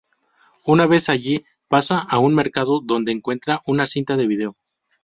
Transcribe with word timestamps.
Una 0.65 0.87
vez 0.87 1.09
allí, 1.09 1.45
pasa 1.67 1.99
a 1.99 2.17
un 2.17 2.33
mercado, 2.33 2.81
donde 2.83 3.11
encuentra 3.11 3.61
una 3.67 3.85
cinta 3.85 4.17
de 4.17 4.25
vídeo. 4.25 4.57